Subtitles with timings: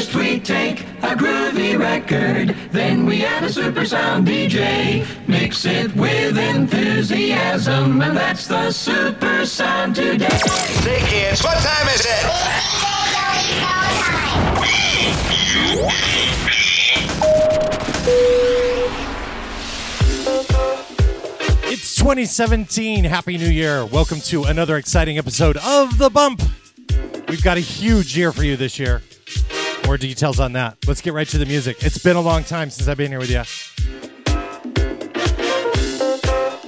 [0.00, 5.06] First we take a groovy record, then we add a super sound DJ.
[5.28, 10.26] Mix it with enthusiasm, and that's the super sound today.
[10.28, 12.24] Say kids, what time is it?
[21.70, 23.04] It's 2017.
[23.04, 23.84] Happy New Year.
[23.84, 26.40] Welcome to another exciting episode of The Bump.
[27.28, 29.02] We've got a huge year for you this year.
[29.90, 30.78] More details on that.
[30.86, 31.82] Let's get right to the music.
[31.82, 33.42] It's been a long time since I've been here with you.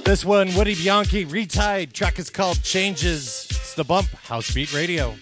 [0.03, 1.93] This one, Woody Bianchi, Retied.
[1.93, 3.47] Track is called Changes.
[3.49, 5.15] It's The Bump, House Beat Radio.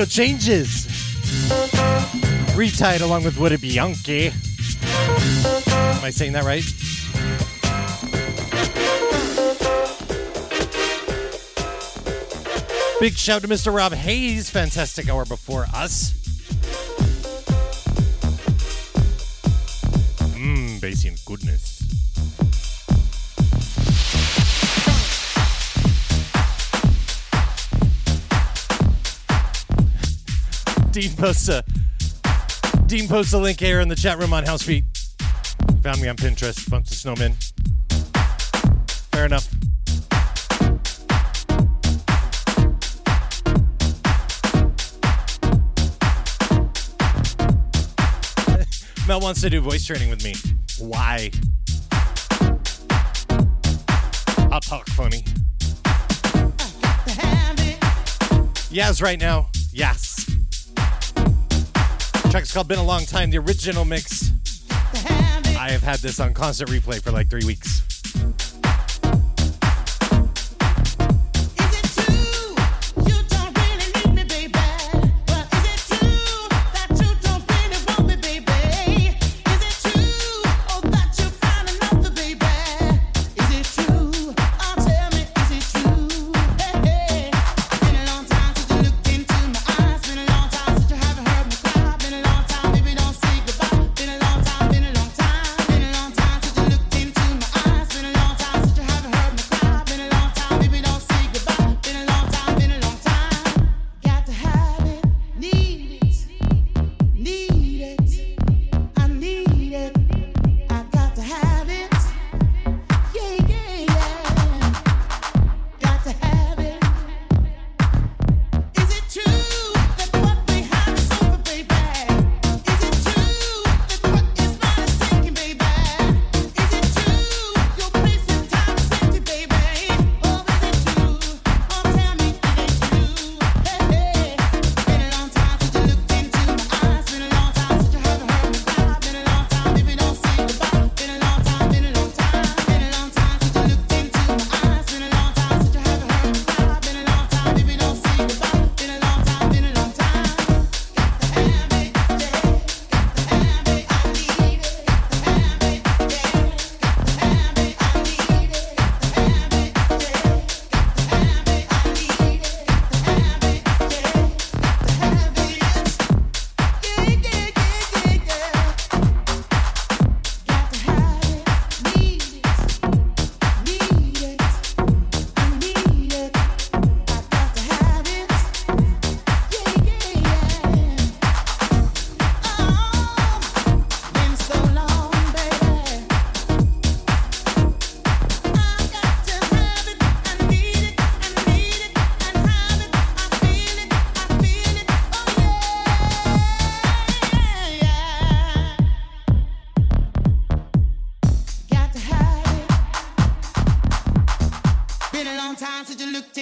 [0.00, 0.86] Little changes.
[2.56, 4.28] Retied along with Be Yankee.
[4.28, 6.64] Am I saying that right?
[12.98, 13.76] Big shout to Mr.
[13.76, 14.48] Rob Hayes.
[14.48, 16.19] Fantastic hour before us.
[31.20, 31.62] Posts a
[32.86, 34.84] Dean posts a link here in the chat room on House Beat.
[35.82, 36.70] Found me on Pinterest.
[36.70, 37.34] Bunch of snowmen.
[39.12, 39.46] Fair enough.
[49.06, 50.32] Mel wants to do voice training with me.
[50.78, 51.30] Why?
[54.50, 55.22] I'll talk funny.
[58.70, 59.50] Yes, right now.
[62.30, 64.30] Track's called Been a Long Time, the original mix.
[64.70, 67.69] I have had this on constant replay for like three weeks.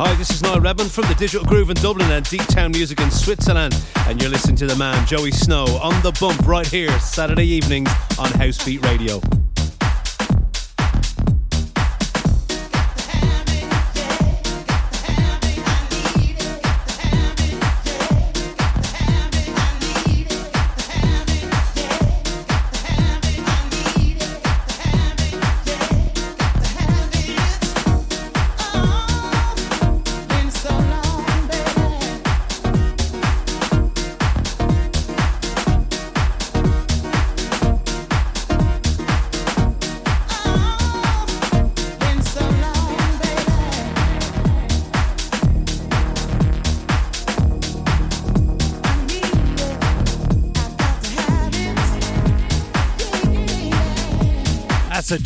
[0.00, 3.00] Hi, this is Niall Redmond from the Digital Groove in Dublin and Deep Town Music
[3.00, 3.76] in Switzerland.
[4.06, 7.90] And you're listening to the man, Joey Snow, on the bump right here, Saturday evenings
[8.16, 9.20] on House Beat Radio.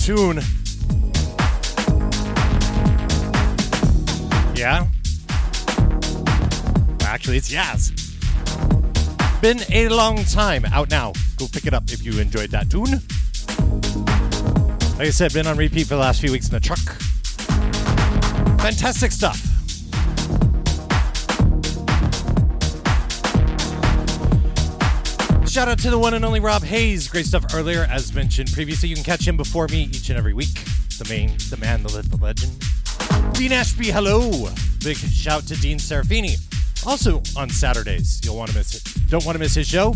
[0.03, 0.43] Tune.
[4.57, 4.89] Yeah?
[7.03, 7.93] Actually, it's Yaz.
[9.41, 10.65] Been a long time.
[10.73, 11.13] Out now.
[11.37, 13.01] Go pick it up if you enjoyed that tune.
[14.99, 16.81] Like I said, been on repeat for the last few weeks in the truck.
[18.61, 19.52] Fantastic stuff.
[25.53, 27.09] Shout out to the one and only Rob Hayes.
[27.09, 28.89] Great stuff earlier, as mentioned previously.
[28.89, 30.55] You can catch him before me each and every week.
[30.97, 32.53] The main, the man, the, lit, the legend.
[33.35, 34.49] Dean Ashby, hello.
[34.83, 36.41] Big shout to Dean Serafini.
[36.87, 39.11] Also on Saturdays, you'll want to miss it.
[39.11, 39.95] Don't want to miss his show.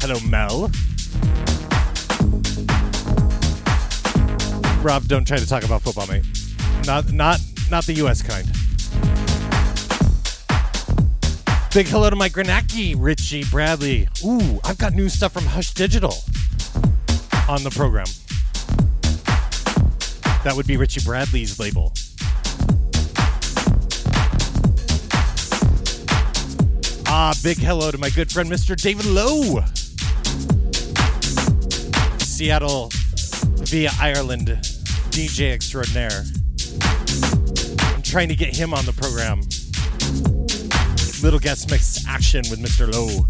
[0.00, 0.70] Hello, Mel.
[4.84, 6.24] Rob, don't try to talk about football, mate.
[6.86, 7.40] Not, not,
[7.72, 8.22] not the U.S.
[8.22, 8.46] kind.
[11.76, 14.08] Big hello to my Granaki, Richie Bradley.
[14.24, 16.14] Ooh, I've got new stuff from Hush Digital
[17.50, 18.06] on the program.
[20.42, 21.92] That would be Richie Bradley's label.
[27.08, 28.74] Ah, big hello to my good friend Mr.
[28.74, 29.62] David Lowe.
[32.24, 32.88] Seattle
[33.66, 34.48] via Ireland
[35.10, 36.24] DJ extraordinaire.
[37.94, 39.42] I'm trying to get him on the program.
[41.22, 42.92] Little guest mix action with Mr.
[42.92, 43.26] Lowe.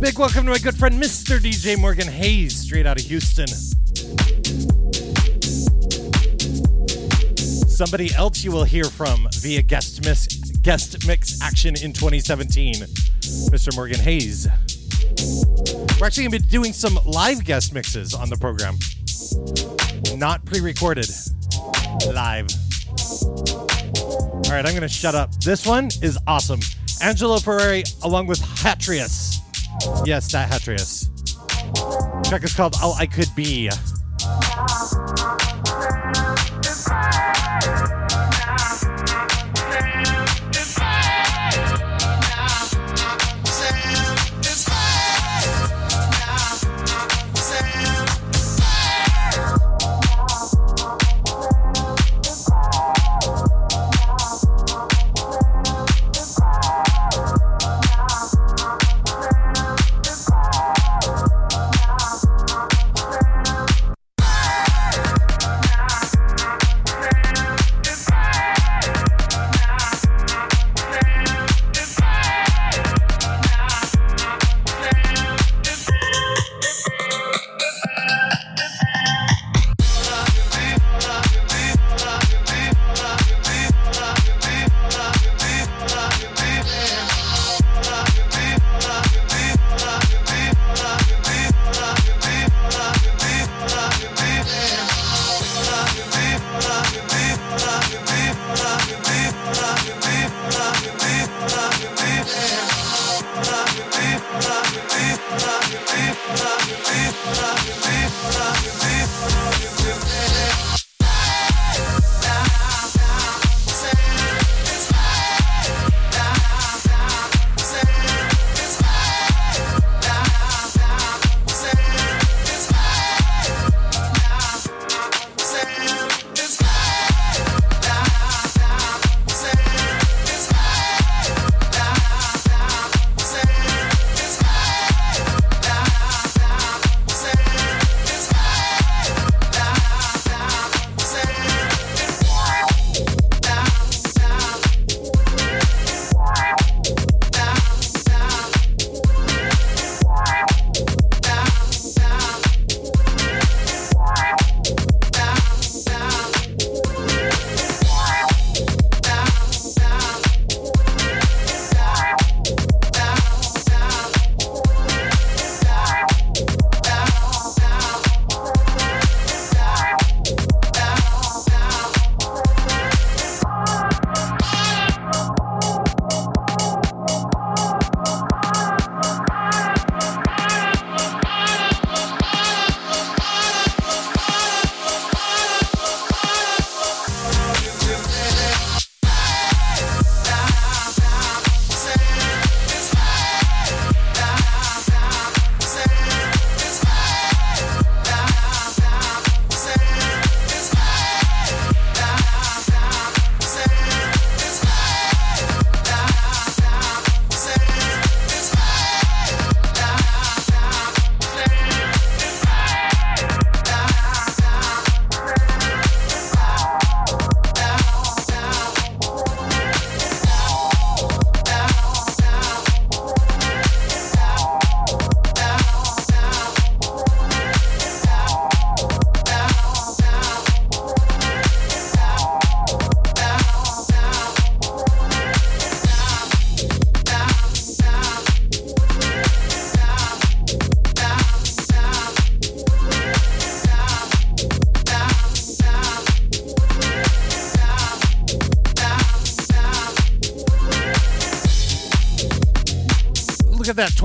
[0.00, 1.38] Big welcome to my good friend Mr.
[1.38, 3.46] DJ Morgan Hayes, straight out of Houston.
[7.68, 10.26] Somebody else you will hear from via guest mix,
[10.62, 13.74] guest mix action in 2017, Mr.
[13.76, 14.48] Morgan Hayes.
[16.00, 18.78] We're actually going to be doing some live guest mixes on the program.
[20.18, 21.10] Not pre recorded,
[22.06, 22.48] live.
[23.20, 25.30] All right, I'm going to shut up.
[25.40, 26.60] This one is awesome.
[27.02, 29.40] Angelo Ferrari along with Hatiras.
[30.06, 31.10] Yes, that Hatiras.
[32.26, 33.68] Track is called All I Could Be.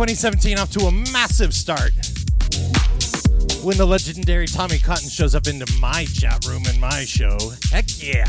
[0.05, 1.91] 2017 off to a massive start
[3.63, 7.35] when the legendary Tommy Cotton shows up into my chat room and my show.
[7.71, 8.25] Heck yeah!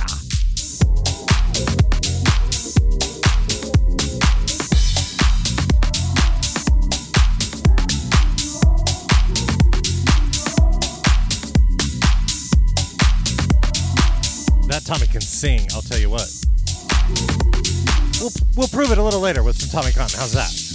[14.66, 16.27] That Tommy can sing, I'll tell you what.
[18.18, 20.18] We'll, we'll prove it a little later with some Tommy Cotton.
[20.18, 20.65] How's that?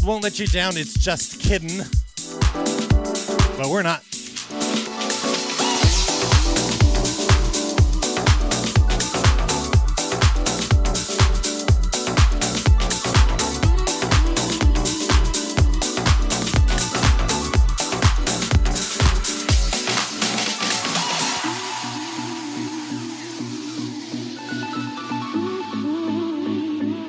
[0.00, 1.78] Won't let you down, it's just kidding.
[3.56, 4.02] But we're not.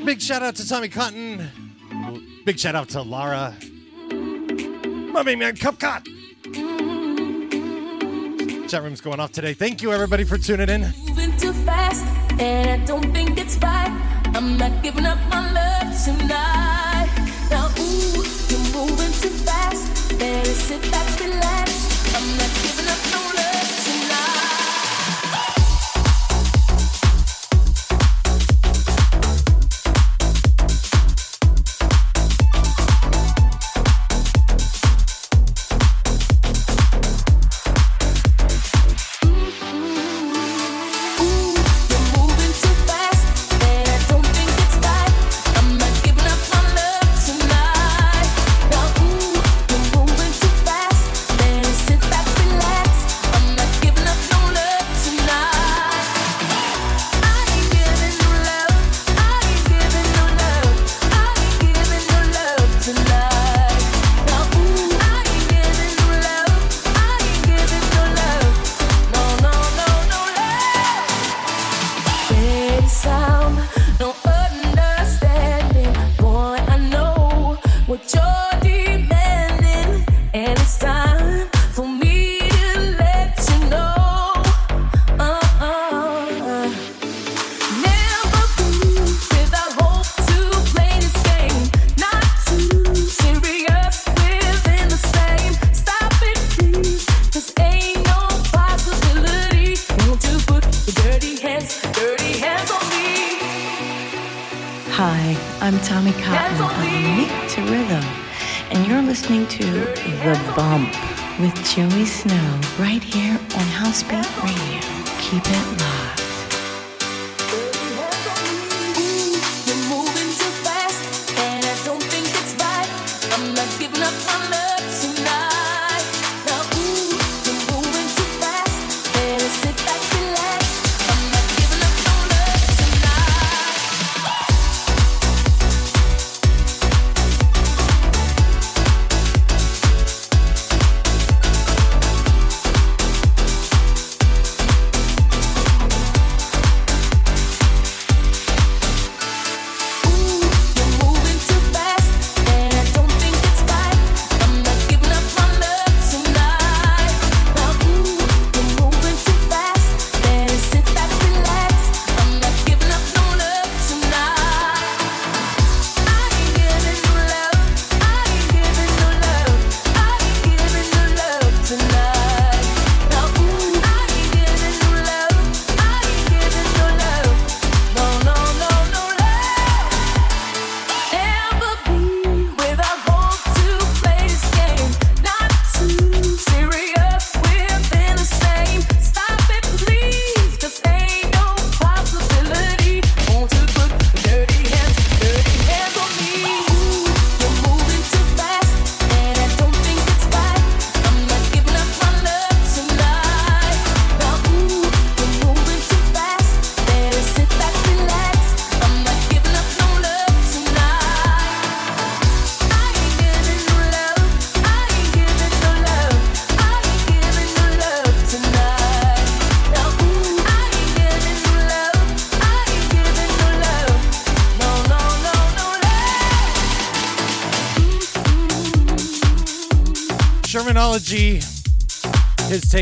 [0.05, 1.49] Big shout out to Tommy Cotton,
[2.45, 3.55] Big shout out to Lara.
[4.11, 6.05] Mummy Man Cupcot.
[8.69, 9.53] Chat room's going off today.
[9.53, 10.81] Thank you everybody for tuning in.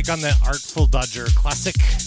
[0.02, 2.01] take on the Artful Dodger classic.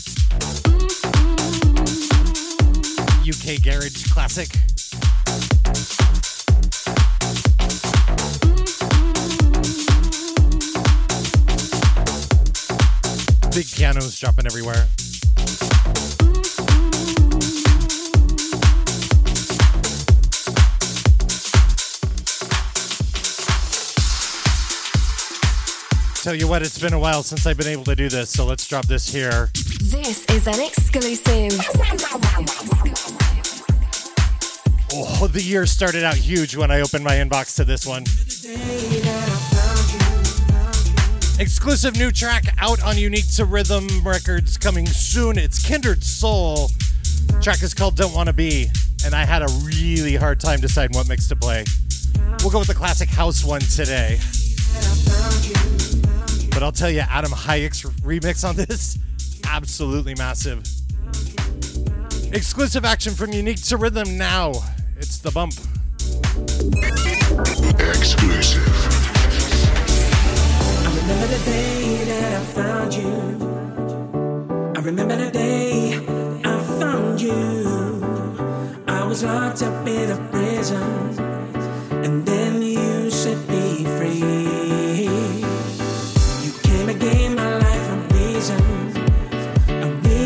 [26.24, 28.46] Tell you what, it's been a while since I've been able to do this, so
[28.46, 29.50] let's drop this here.
[29.52, 31.52] This is an exclusive.
[34.90, 38.04] Oh, the year started out huge when I opened my inbox to this one.
[41.38, 45.37] Exclusive new track out on Unique to Rhythm Records coming soon.
[45.37, 46.70] It's Kindred Soul.
[47.42, 48.68] Track is called Don't Wanna Be,
[49.04, 51.66] and I had a really hard time deciding what mix to play.
[52.40, 54.20] We'll go with the classic house one today.
[56.54, 58.96] But I'll tell you, Adam Hayek's remix on this,
[59.44, 60.64] absolutely massive.
[62.32, 64.52] Exclusive action from Unique to Rhythm now.
[64.96, 65.52] It's the bump.
[67.80, 68.62] Exclusive.
[70.80, 73.10] I remember the day that I found you.
[74.76, 75.94] I remember the day
[76.44, 78.84] I found you.
[78.86, 81.18] I was locked up in a prison.
[82.04, 82.24] And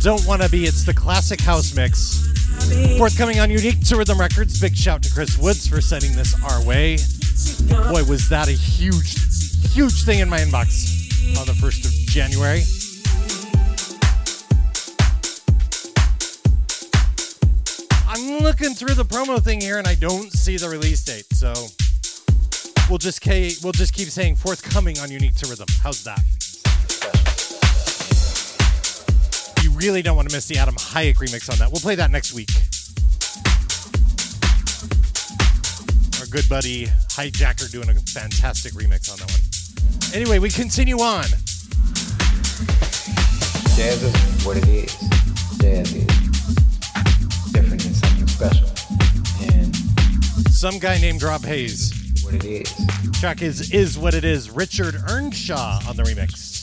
[0.00, 0.64] Don't Wanna Be.
[0.64, 2.26] It's the classic house mix.
[2.96, 4.58] Forthcoming on Unique to Rhythm Records.
[4.58, 6.96] Big shout to Chris Woods for sending this our way.
[7.92, 9.14] Boy, was that a huge,
[9.72, 12.62] huge thing in my inbox on the 1st of January.
[18.08, 21.52] I'm looking through the promo thing here and I don't see the release date, so
[22.88, 25.68] we'll just ca- we'll just keep saying forthcoming on Unique to Rhythm.
[25.82, 26.20] How's that?
[29.80, 31.70] Really don't want to miss the Adam Hayek remix on that.
[31.70, 32.50] We'll play that next week.
[36.20, 39.40] Our good buddy Hijacker doing a fantastic remix on that one.
[40.14, 41.24] Anyway, we continue on.
[43.76, 44.94] Jazz is what it is.
[45.58, 46.06] Jazz is
[47.52, 48.68] different and something special.
[49.54, 49.74] And
[50.52, 51.92] Some guy named Rob Hayes.
[52.22, 52.72] what it is.
[53.20, 54.50] Track is is what it is.
[54.50, 56.60] Richard Earnshaw on the remix.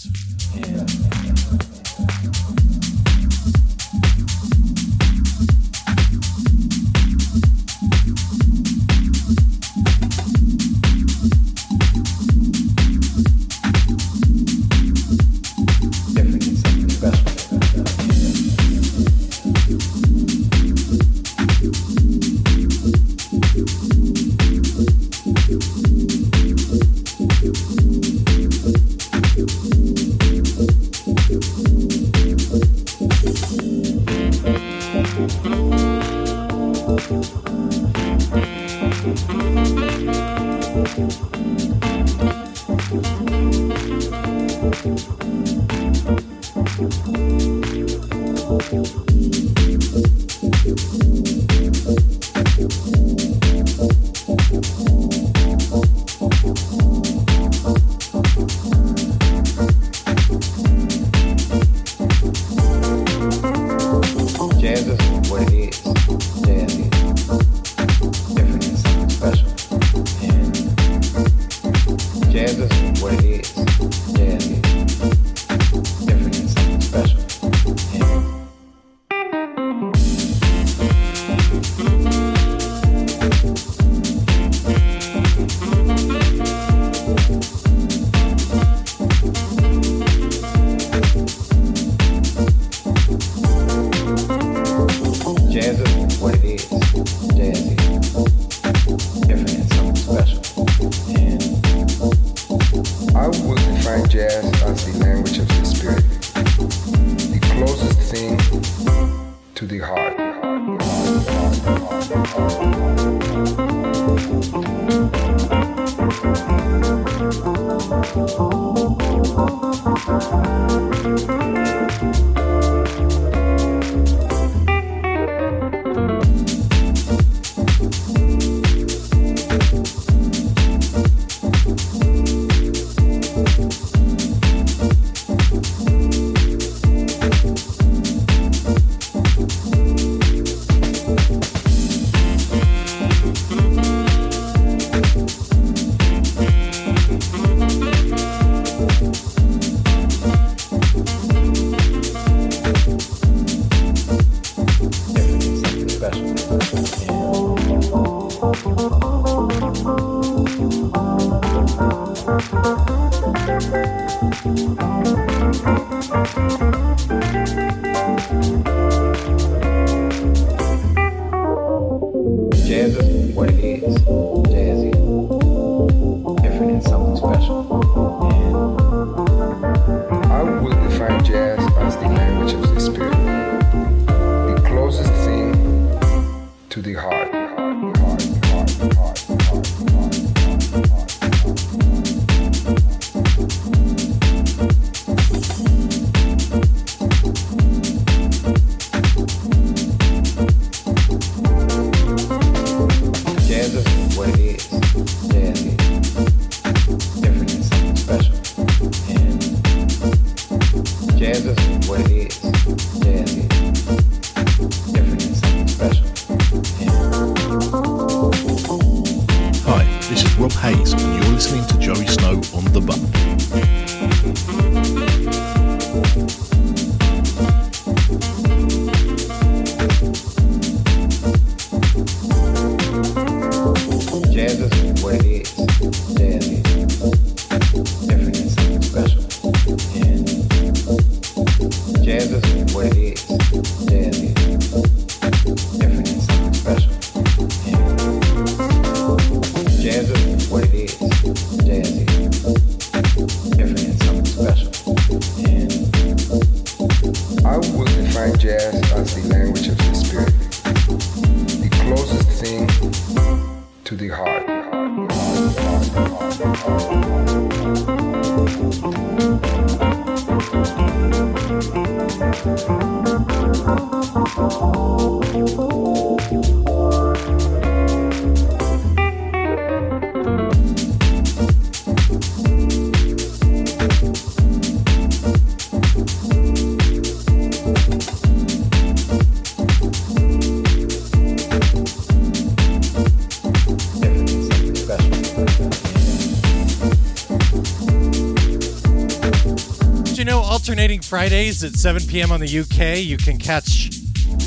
[301.08, 302.34] Fridays at 7 p.m.
[302.34, 303.00] on the UK.
[303.00, 303.90] You can catch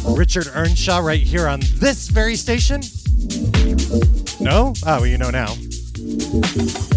[0.05, 2.83] Richard Earnshaw right here on this very station.
[4.41, 4.75] No?
[4.85, 5.55] Oh, well, you know now.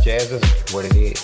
[0.03, 1.22] Jazz is what it is.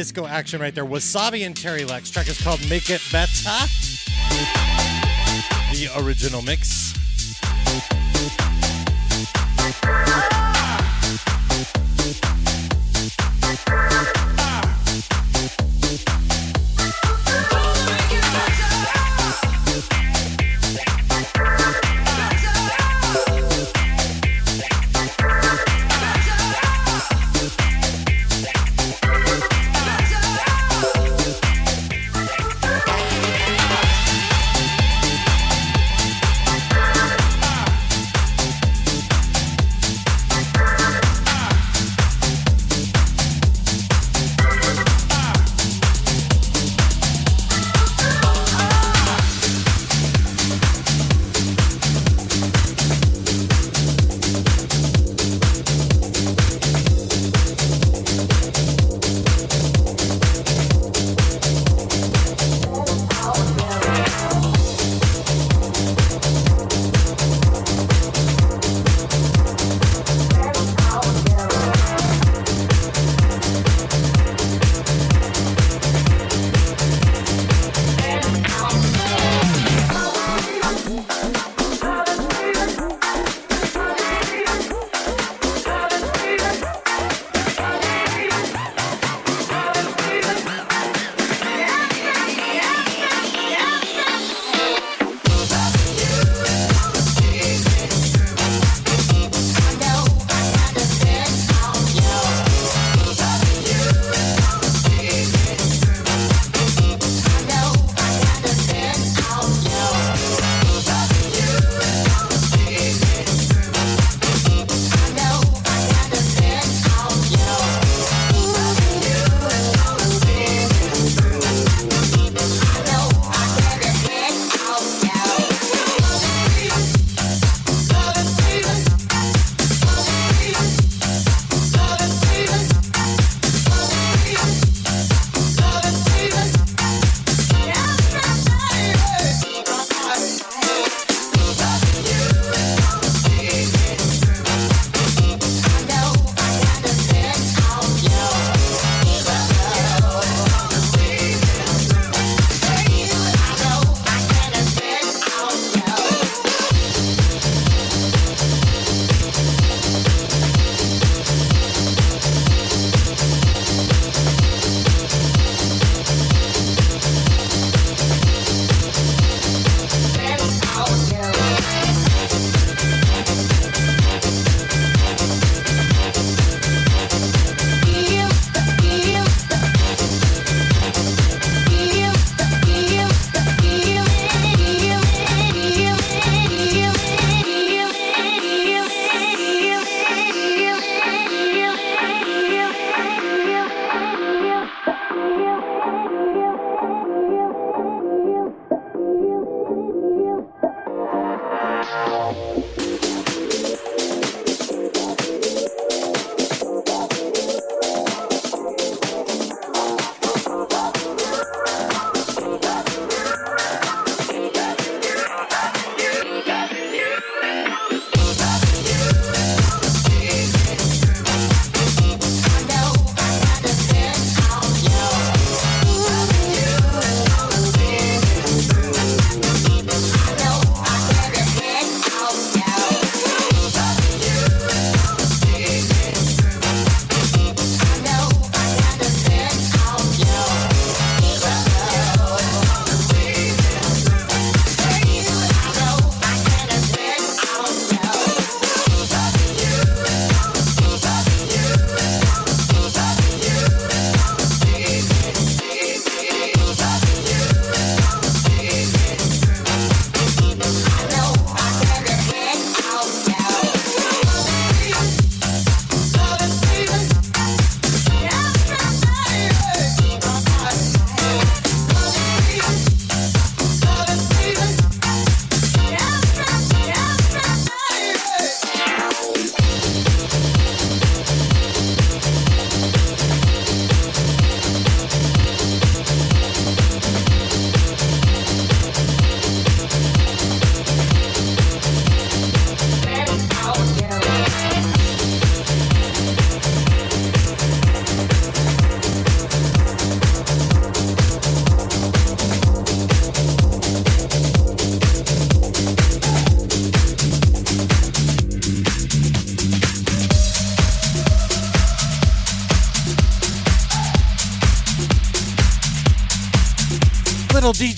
[0.00, 0.86] Disco action right there.
[0.86, 2.08] Wasabi and Terry Lex.
[2.08, 3.50] Track is called Make It Better.
[5.74, 6.79] The original mix.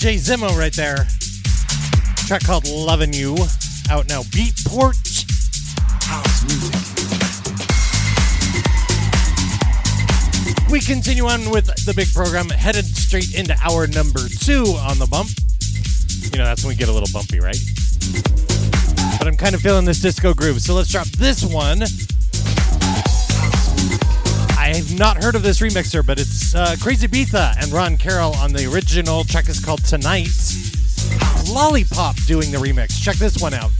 [0.03, 0.95] Jay Zimmo right there.
[0.95, 3.37] A track called "Loving You,
[3.89, 4.23] out now.
[4.35, 4.99] Beatport.
[6.03, 6.75] House music.
[10.69, 15.07] We continue on with the big program, headed straight into hour number two on the
[15.07, 15.29] bump.
[16.33, 17.55] You know, that's when we get a little bumpy, right?
[19.17, 21.79] But I'm kind of feeling this disco groove, so let's drop this one
[24.97, 29.23] not heard of this remixer, but it's uh, Crazibiza and Ron Carroll on the original
[29.23, 30.27] track is called Tonight.
[31.49, 33.01] Lollipop doing the remix.
[33.01, 33.71] Check this one out.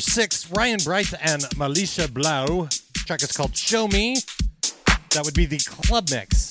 [0.00, 2.68] Six, Ryan Bright, and Malisha Blau.
[2.94, 4.16] Track is called Show Me.
[5.10, 6.41] That would be the club mix.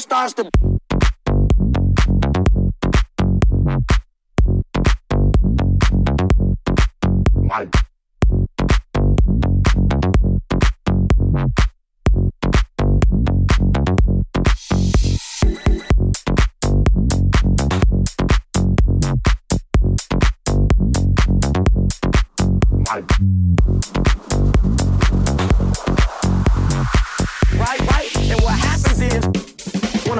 [0.00, 0.50] starts to.
[7.34, 7.70] One.
[22.86, 24.09] One.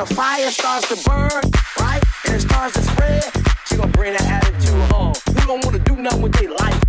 [0.01, 1.43] a fire starts to burn,
[1.79, 2.03] right?
[2.25, 3.23] And it starts to spread,
[3.67, 5.13] she gonna bring that attitude home.
[5.29, 6.83] We don't wanna do nothing with their life.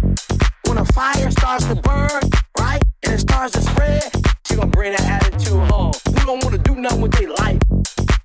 [0.65, 2.21] When a fire starts to burn,
[2.57, 2.81] right?
[3.03, 4.03] And it starts to spread,
[4.47, 5.91] she gonna bring that attitude home.
[6.07, 7.59] We don't wanna do nothing with their life.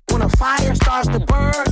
[0.09, 1.66] When a fire starts to burn,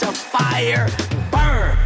[0.00, 0.88] To fire
[1.30, 1.78] burn.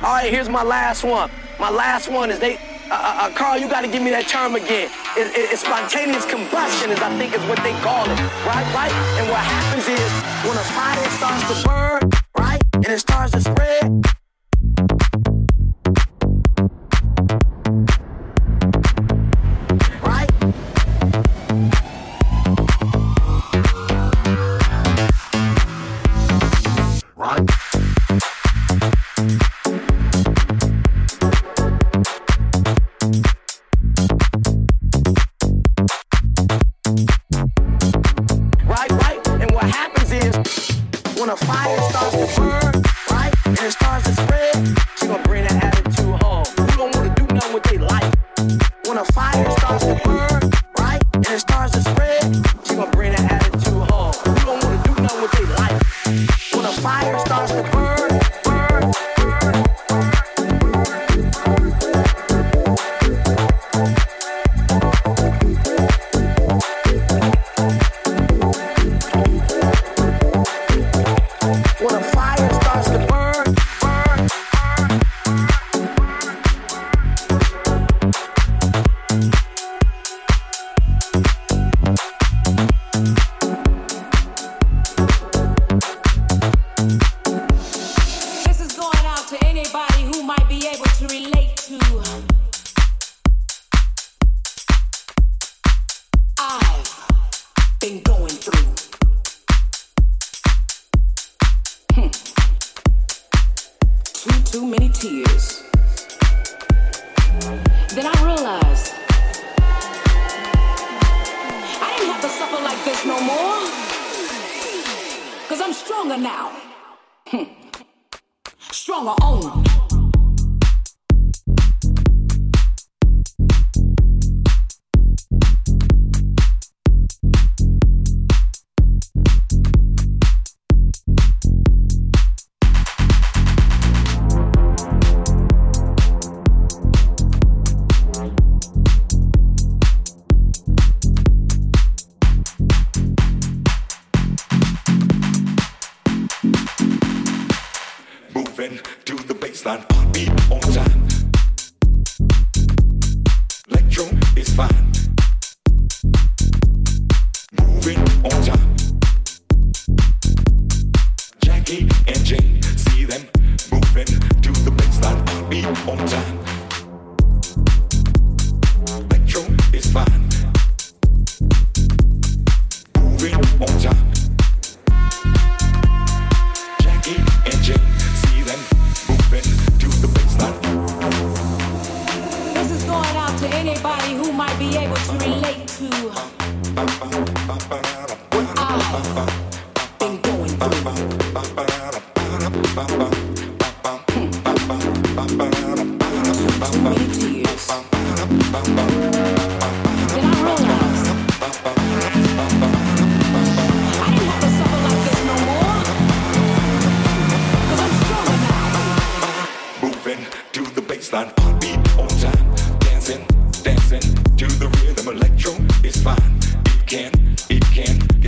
[0.00, 1.30] All right, here's my last one.
[1.60, 2.56] My last one is they.
[2.56, 4.90] Uh, uh, uh Carl, you got to give me that term again.
[5.14, 8.16] It, it, it's spontaneous combustion, is I think is what they call it,
[8.48, 8.64] right?
[8.72, 8.92] Right.
[9.20, 10.10] And what happens is
[10.48, 14.17] when a fire starts to burn, right, and it starts to spread.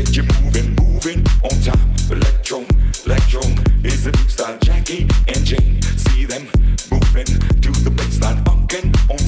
[0.04, 1.60] get you moving, moving on
[3.84, 4.56] is the new style.
[4.60, 6.44] Jackie and Jane, see them
[6.90, 7.26] moving
[7.64, 7.90] to the
[8.44, 9.18] funkin' on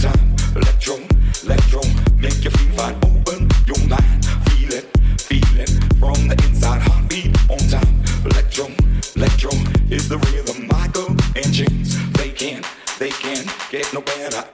[2.19, 2.43] make
[3.66, 4.86] your mind, feel it,
[5.20, 5.70] feel it
[6.01, 6.81] from the inside.
[6.82, 7.59] Heartbeat on
[9.90, 10.69] is the rhythm.
[10.69, 12.62] Michael and James, they can,
[12.99, 14.52] they can get no better.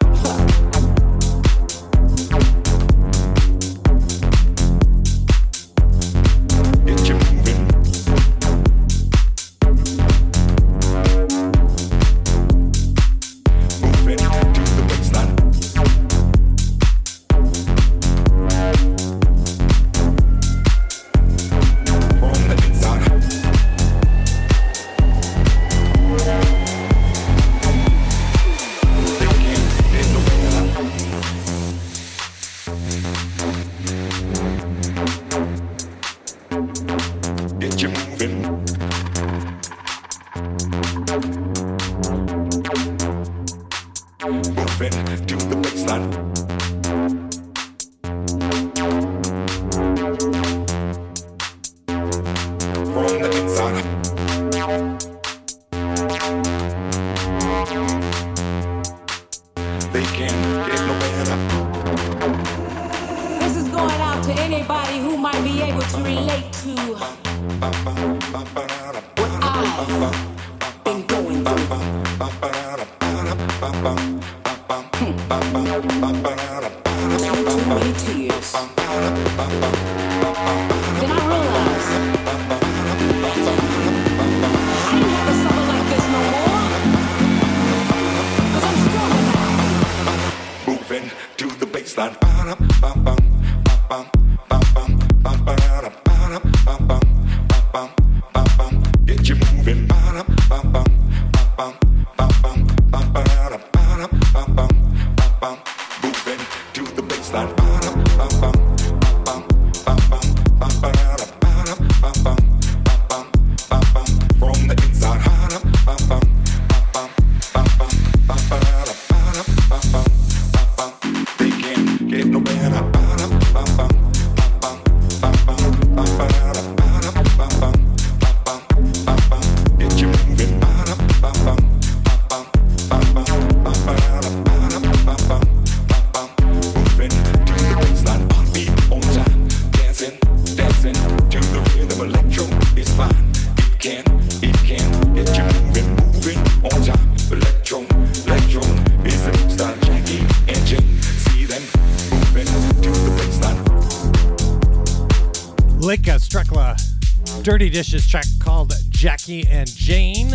[157.69, 160.31] Dirty Dishes track called Jackie and Jane,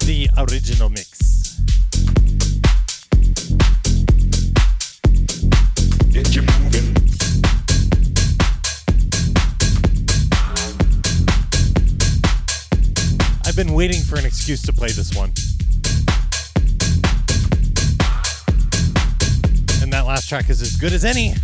[0.00, 1.60] the original mix.
[6.10, 6.96] Get you moving.
[13.46, 15.32] I've been waiting for an excuse to play this one.
[19.80, 21.34] And that last track is as good as any.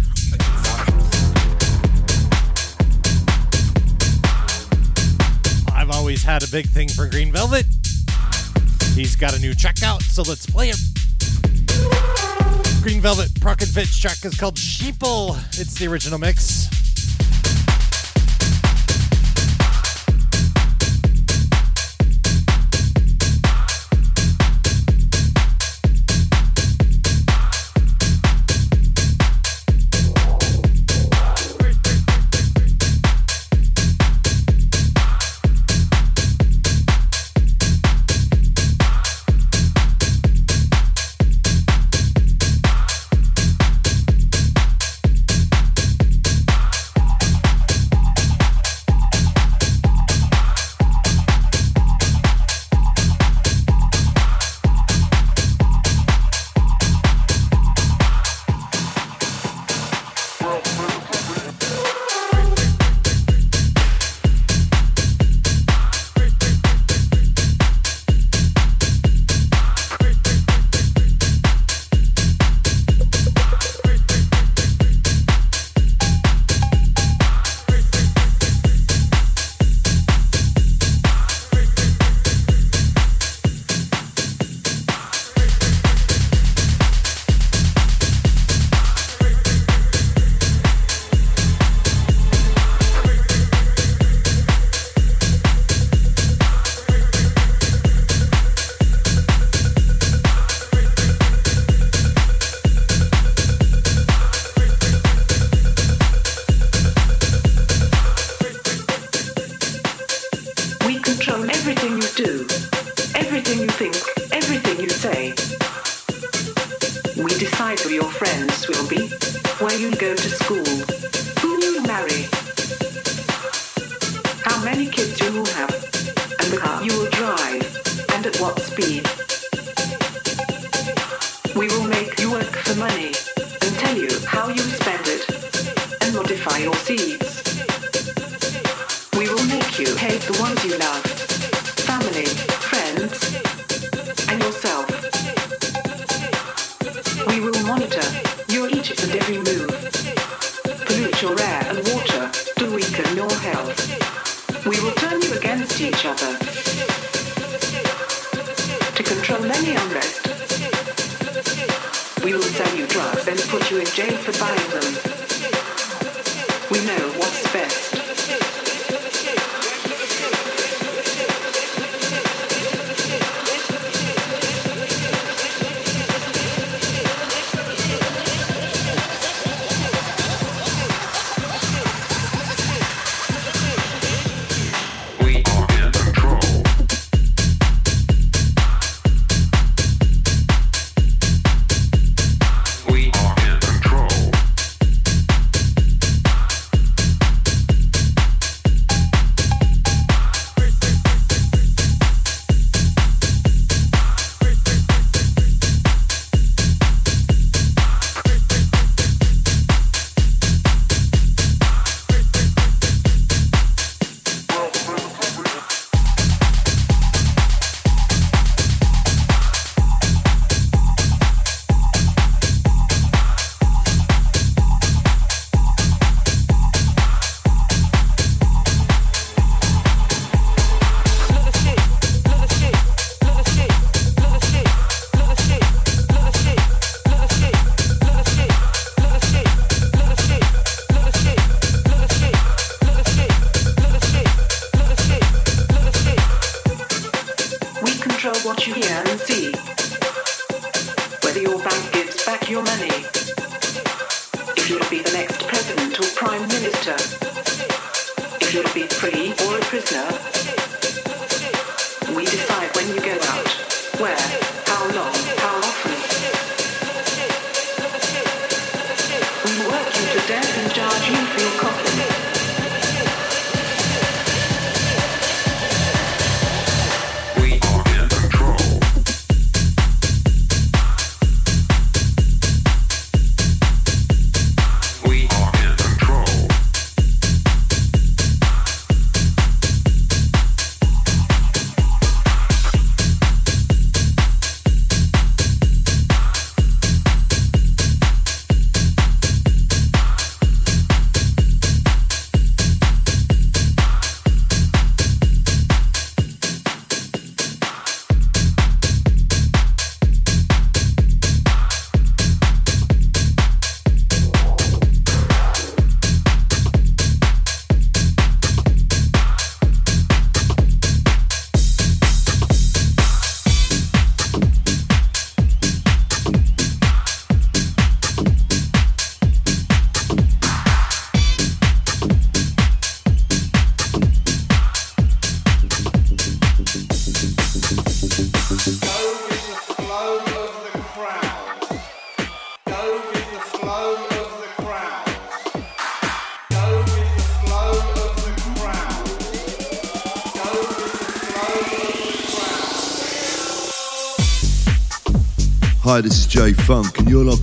[6.28, 7.64] had a big thing for Green Velvet.
[8.94, 10.76] He's got a new track out, so let's play it.
[12.82, 15.38] Green Velvet Proc and track is called Sheeple.
[15.58, 16.68] It's the original mix.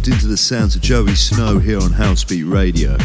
[0.07, 2.98] into the sounds of Joey Snow here on House Beat Radio.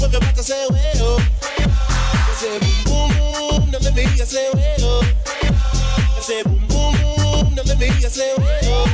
[0.00, 0.32] Mueve para
[2.58, 5.00] boom boom boom, dale mi ese veo.
[6.18, 8.84] Ese boom boom boom, dale mi ese veo.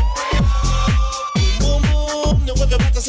[1.60, 3.00] Boom boom boom, no mueve para que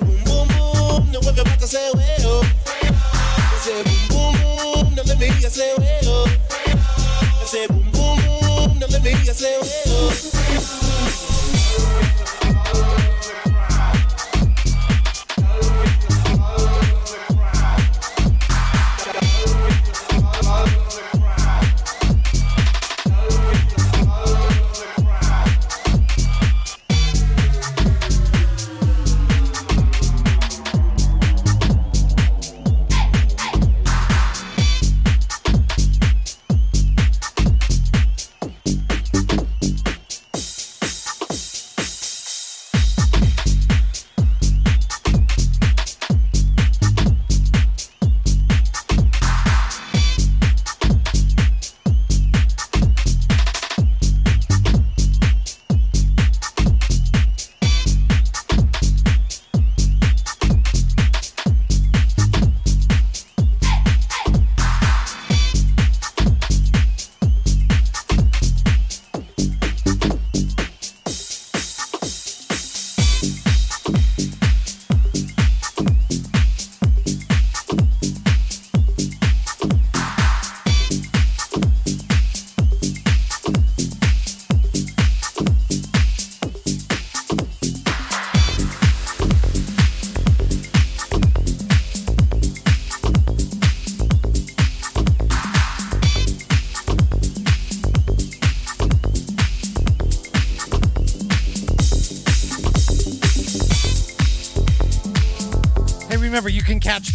[0.00, 1.42] boom boom boom, no mueve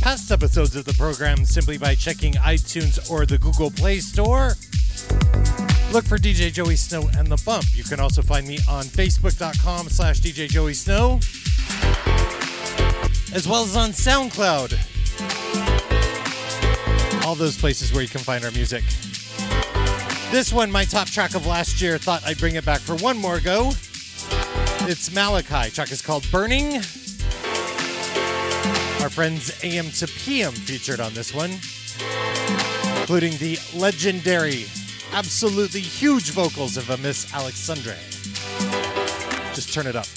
[0.03, 4.51] past episodes of the program simply by checking iTunes or the Google Play Store.
[5.93, 7.63] Look for DJ Joey Snow and The Bump.
[7.73, 11.19] You can also find me on Facebook.com slash DJ Joey Snow,
[13.33, 14.75] as well as on SoundCloud.
[17.25, 18.83] All those places where you can find our music.
[20.31, 23.17] This one, my top track of last year, thought I'd bring it back for one
[23.17, 23.71] more go.
[24.85, 25.71] It's Malachi.
[25.71, 26.81] Track is called Burning.
[29.03, 31.51] Our friends AM to PM featured on this one,
[33.01, 34.63] including the legendary,
[35.11, 37.97] absolutely huge vocals of a Miss Alexandre.
[39.53, 40.07] Just turn it up.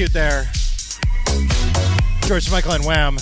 [0.00, 0.50] Tribute there.
[2.22, 3.18] George Michael and Wham.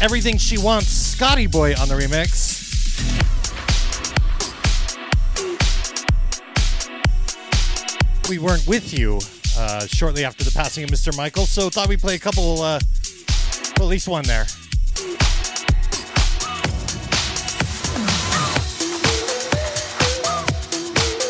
[0.00, 2.56] Everything She Wants, Scotty Boy on the remix.
[8.28, 9.20] We weren't with you
[9.56, 11.16] uh, shortly after the passing of Mr.
[11.16, 12.80] Michael, so thought we'd play a couple, uh,
[13.78, 14.46] well, at least one there.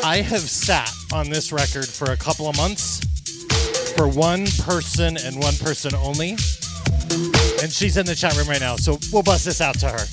[0.02, 3.06] I have sat on this record for a couple of months
[3.96, 6.30] for one person and one person only.
[7.62, 10.06] And she's in the chat room right now, so we'll bust this out to her.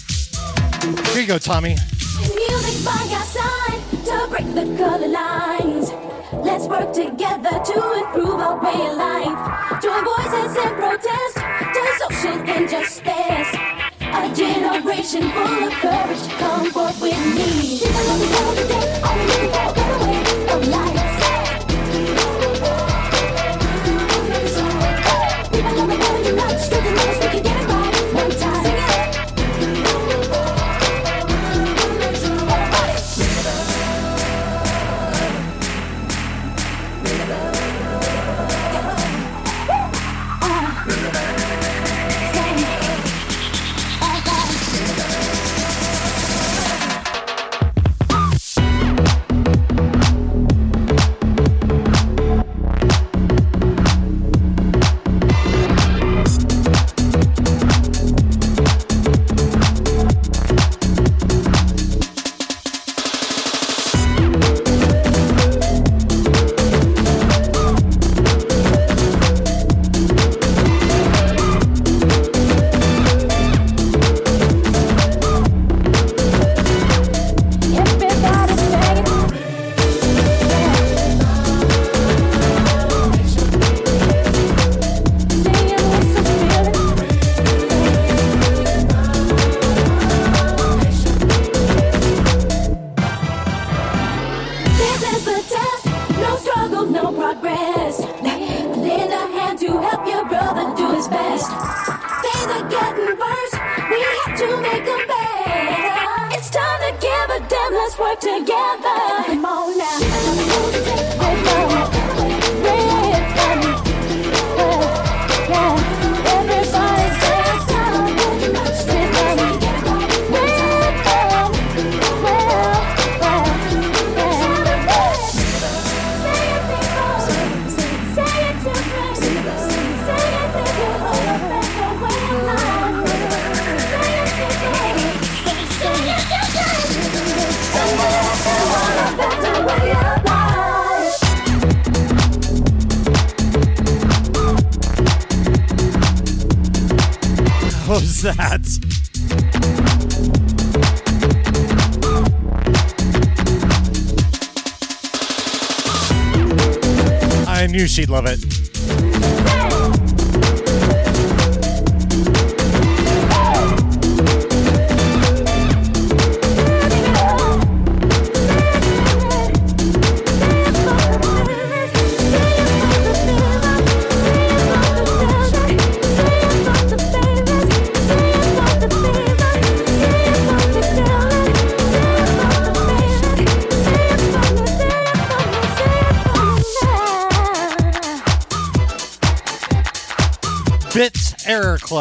[1.12, 1.76] Here you go, Tommy.
[2.20, 5.92] Music by side to break the color lines.
[6.32, 9.82] Let's work together to improve our way of life.
[9.82, 11.36] Join voices protest
[11.76, 13.52] to social injustice.
[14.02, 16.24] A generation full of courage.
[16.40, 17.80] Come forth with me.
[17.80, 20.93] People of the world today are we for a better way of life.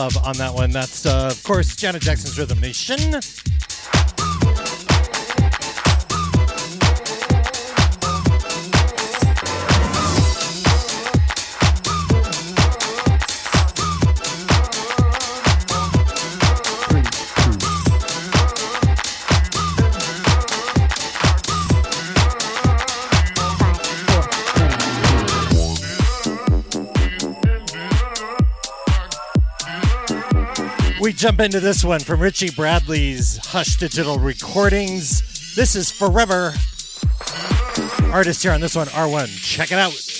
[0.02, 0.70] Club on that one.
[0.72, 3.20] That's, uh, of course, Janet Jackson's Rhythm Nation.
[31.02, 35.52] We jump into this one from Richie Bradley's Hush Digital Recordings.
[35.56, 36.54] This is Forever.
[38.12, 39.36] Artist here on this one, R1.
[39.42, 40.11] Check it out.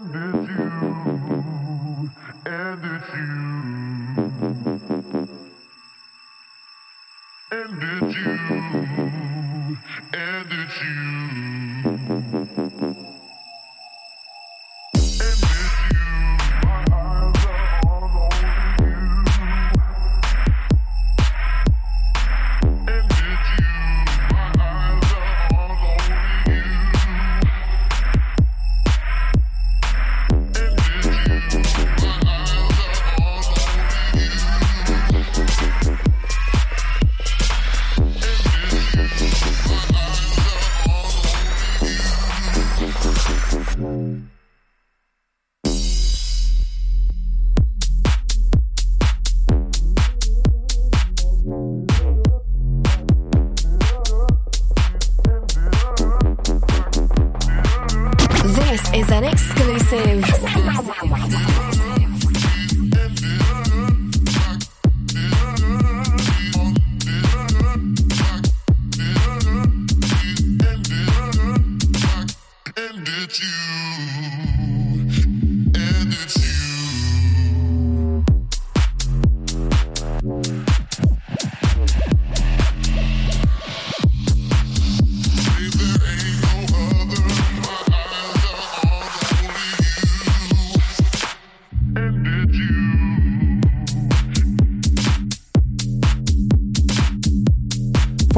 [0.00, 0.33] This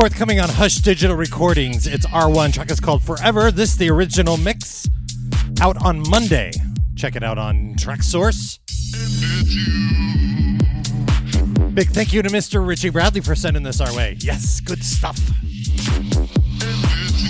[0.07, 2.53] Forthcoming on Hush Digital Recordings, it's R1.
[2.53, 3.51] Track is called Forever.
[3.51, 4.89] This is the original mix.
[5.61, 6.53] Out on Monday.
[6.95, 8.61] Check it out on Traxsource.
[11.74, 12.65] Big thank you to Mr.
[12.65, 14.16] Richie Bradley for sending this our way.
[14.20, 15.19] Yes, good stuff.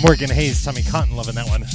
[0.03, 1.65] Morgan Hayes, Tommy Cotton, loving that one.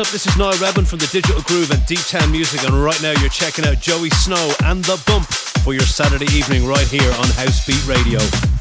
[0.00, 0.08] Up?
[0.08, 3.12] This is Niall Rebin from the Digital Groove and Deep Town Music, and right now
[3.20, 7.28] you're checking out Joey Snow and The Bump for your Saturday evening right here on
[7.36, 8.59] House Beat Radio.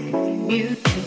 [0.00, 0.97] Music,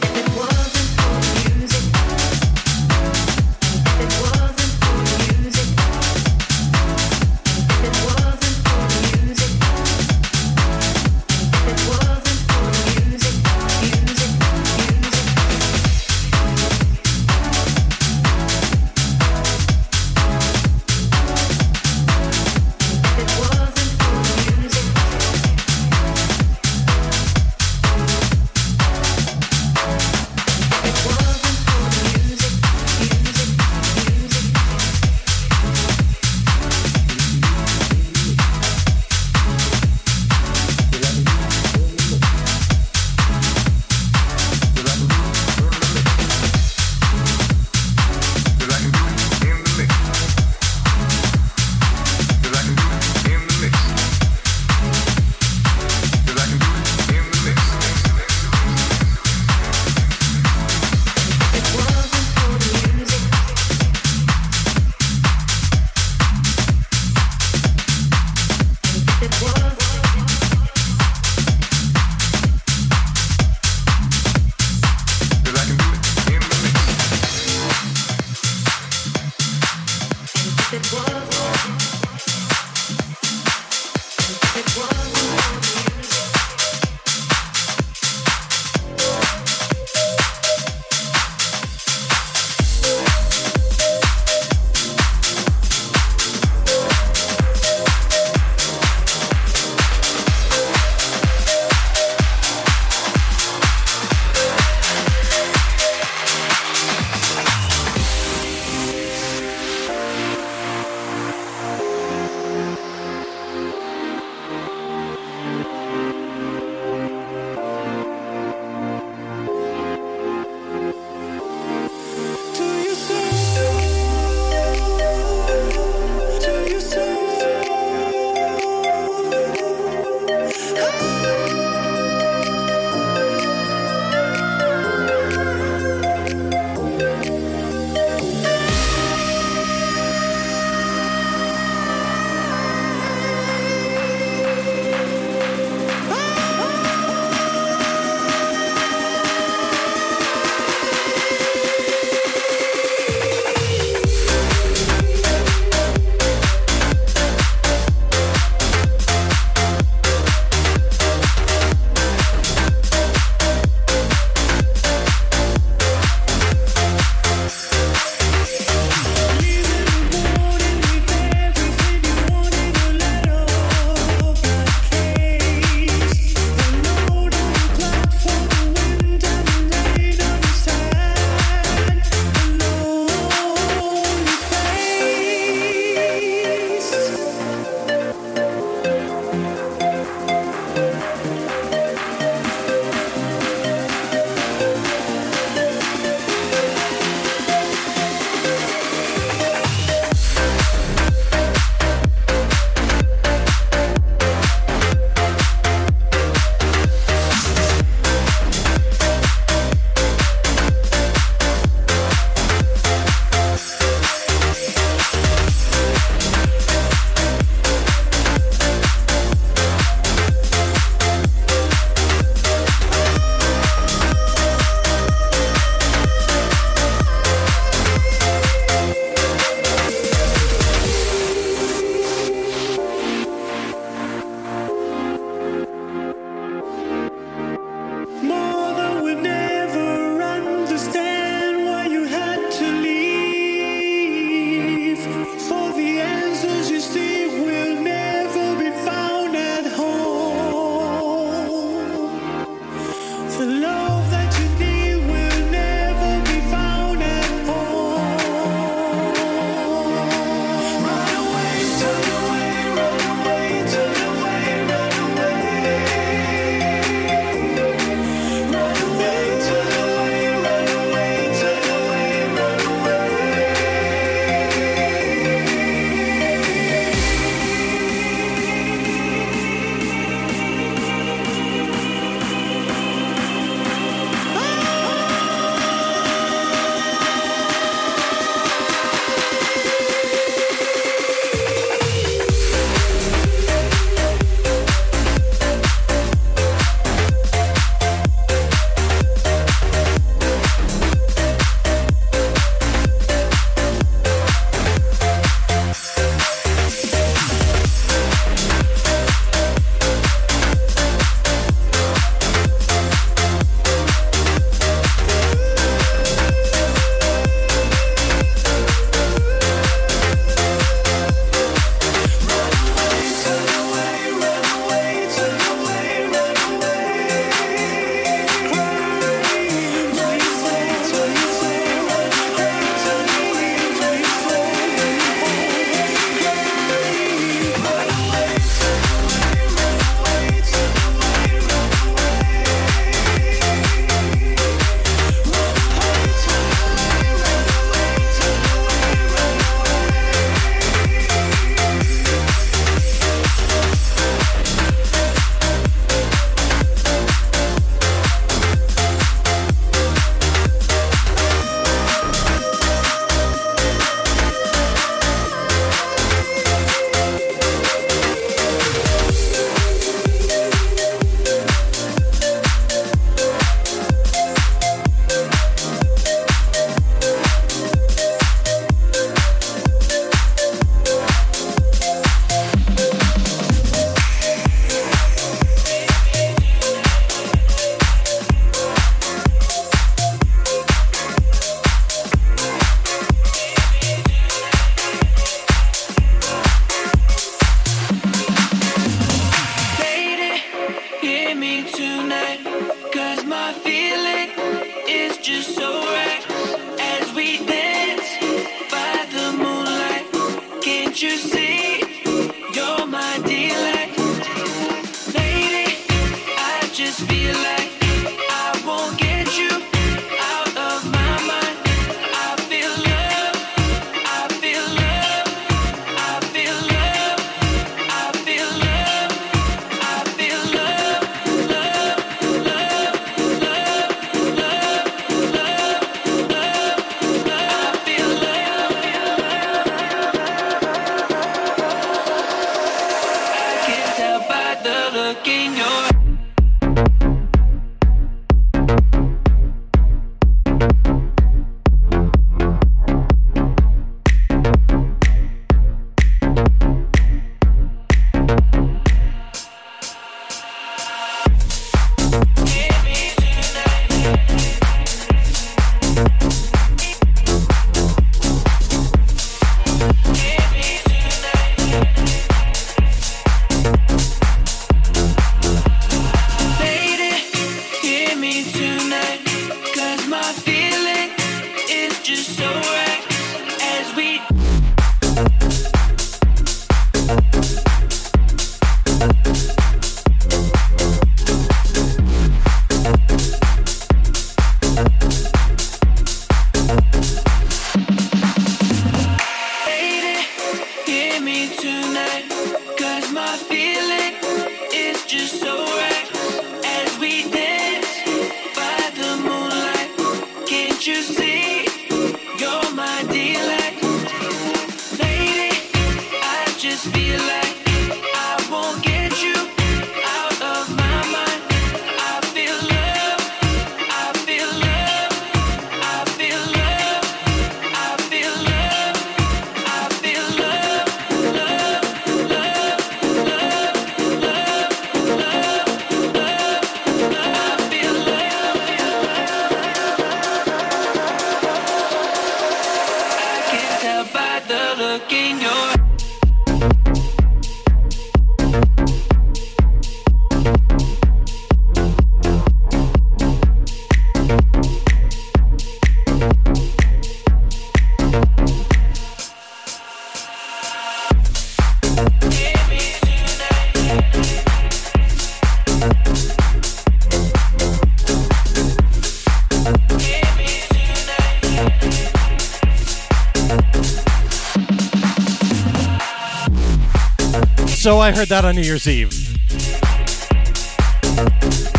[578.11, 579.09] I heard that on New Year's Eve.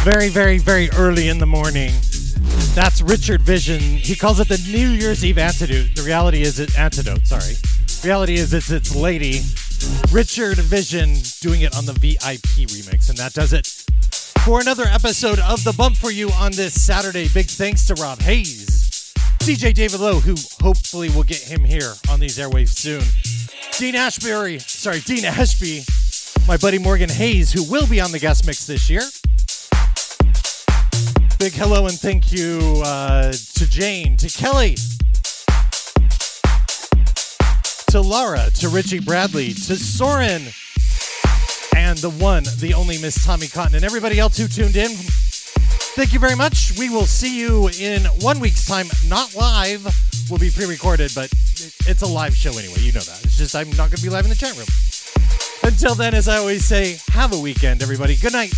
[0.03, 1.93] Very, very, very early in the morning.
[2.75, 3.81] That's Richard Vission.
[3.81, 5.95] He calls it the New Year's Eve antidote.
[5.95, 7.57] The reality is it antidote, sorry.
[8.03, 9.43] Reality is it's its lady,
[10.11, 13.67] Richard Vission, doing it on the VIP remix, and that does it
[14.43, 17.29] for another episode of The Bump for you on this Saturday.
[17.35, 22.21] Big thanks to Rob Hayes, DJ David Lowe, who hopefully will get him here on
[22.21, 23.03] these airwaves soon.
[23.79, 25.83] Dean Ashbury, sorry, Dean Ashby,
[26.47, 29.03] my buddy Morgan Hayes, who will be on the guest mix this year.
[31.39, 34.77] Big hello and thank you uh, to Jane, to Kelly,
[37.89, 40.43] to Laura, to Richie Bradley, to Soren,
[41.77, 44.91] and the one, the only Miss Tommy Cotton, and everybody else who tuned in.
[45.95, 46.73] Thank you very much.
[46.79, 49.85] We will see you in one week's time, not live.
[50.31, 51.31] Will be pre-recorded, but
[51.87, 52.79] it's a live show anyway.
[52.79, 53.25] You know that.
[53.25, 54.69] It's just I'm not going to be live in the chat room.
[55.65, 58.17] Until then, as I always say, have a weekend, everybody.
[58.17, 58.53] Good night.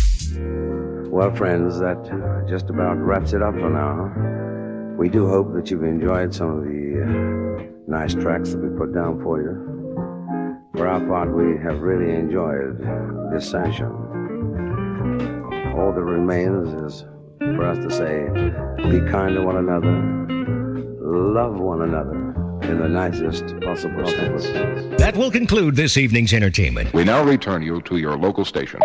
[1.11, 4.95] Well, friends, that just about wraps it up for now.
[4.97, 8.93] We do hope that you've enjoyed some of the uh, nice tracks that we put
[8.93, 10.71] down for you.
[10.75, 12.79] For our part, we have really enjoyed
[13.31, 13.91] this session.
[15.77, 17.05] All that remains is
[17.39, 18.25] for us to say,
[18.89, 19.91] be kind to one another,
[21.01, 24.45] love one another in the nicest possible sense.
[24.99, 26.93] That will conclude this evening's entertainment.
[26.93, 28.83] We now return you to your local stations.